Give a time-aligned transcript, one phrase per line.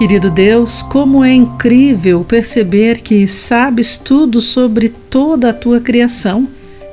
[0.00, 6.48] Querido Deus, como é incrível perceber que sabes tudo sobre toda a tua criação.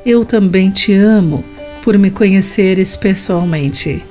[0.05, 1.41] Eu também te amo
[1.81, 4.03] por me conheceres pessoalmente.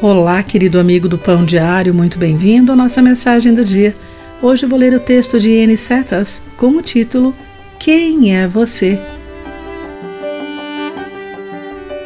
[0.00, 3.94] Olá, querido amigo do Pão Diário, muito bem-vindo à nossa mensagem do dia.
[4.40, 5.76] Hoje vou ler o texto de N.
[5.76, 7.34] Setas com o título
[7.78, 8.98] Quem é você?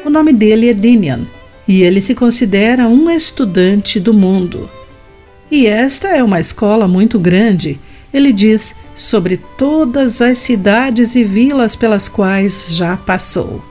[0.04, 1.20] O nome dele é Dinian
[1.68, 4.68] e ele se considera um estudante do mundo.
[5.50, 7.78] E esta é uma escola muito grande.
[8.12, 13.62] Ele diz sobre todas as cidades e vilas pelas quais já passou.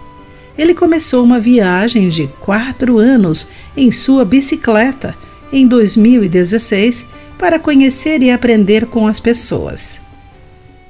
[0.58, 5.16] Ele começou uma viagem de quatro anos em sua bicicleta
[5.52, 7.06] em 2016
[7.38, 10.00] para conhecer e aprender com as pessoas.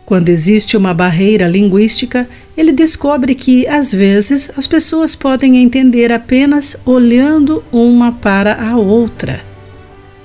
[0.05, 2.27] Quando existe uma barreira linguística,
[2.57, 9.52] ele descobre que, às vezes, as pessoas podem entender apenas olhando uma para a outra.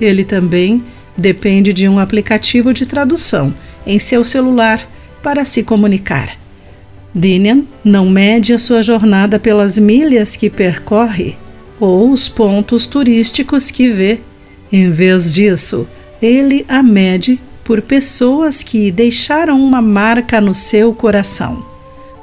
[0.01, 0.83] Ele também
[1.17, 3.53] depende de um aplicativo de tradução
[3.87, 4.89] em seu celular
[5.23, 6.37] para se comunicar.
[7.15, 11.37] Dinian não mede a sua jornada pelas milhas que percorre
[11.81, 14.21] ou os pontos turísticos que vê.
[14.71, 15.89] Em vez disso,
[16.21, 21.65] ele a mede por pessoas que deixaram uma marca no seu coração.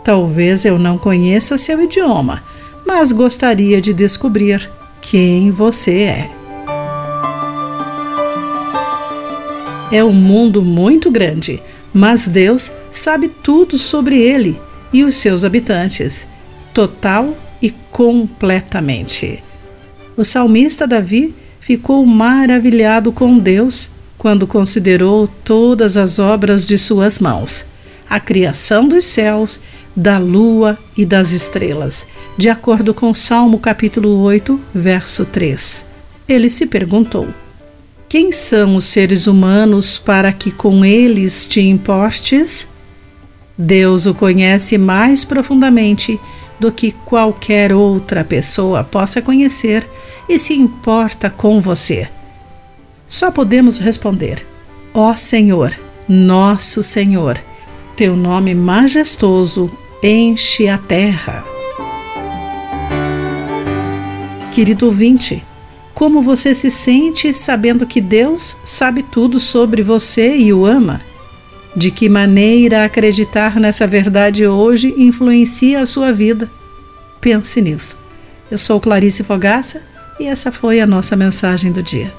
[0.03, 2.43] Talvez eu não conheça seu idioma,
[2.85, 4.69] mas gostaria de descobrir
[5.01, 6.29] quem você é.
[9.91, 11.61] É um mundo muito grande,
[11.93, 14.59] mas Deus sabe tudo sobre ele
[14.91, 16.27] e os seus habitantes,
[16.73, 19.43] total e completamente.
[20.17, 27.65] O salmista Davi ficou maravilhado com Deus quando considerou todas as obras de suas mãos,
[28.09, 29.59] a criação dos céus,
[29.95, 35.85] da lua e das estrelas, de acordo com Salmo capítulo 8, verso 3.
[36.27, 37.27] Ele se perguntou:
[38.15, 42.65] quem são os seres humanos para que com eles te importes?
[43.57, 46.17] Deus o conhece mais profundamente
[46.57, 49.85] do que qualquer outra pessoa possa conhecer
[50.29, 52.07] e se importa com você.
[53.05, 54.47] Só podemos responder:
[54.93, 55.77] Ó oh Senhor,
[56.07, 57.37] nosso Senhor,
[57.97, 59.69] teu nome majestoso
[60.01, 61.43] enche a terra.
[64.53, 65.43] Querido ouvinte,
[65.95, 71.01] como você se sente sabendo que Deus sabe tudo sobre você e o ama?
[71.73, 76.51] De que maneira acreditar nessa verdade hoje influencia a sua vida?
[77.21, 77.97] Pense nisso.
[78.51, 79.81] Eu sou Clarice Fogaça
[80.19, 82.13] e essa foi a nossa mensagem do dia.